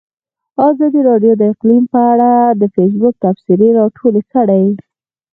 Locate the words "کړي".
4.33-4.63